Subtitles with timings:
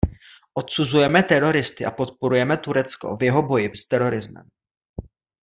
[0.57, 4.49] Odsuzujeme teroristy a podporujeme Turecko v jeho boji s terorismem.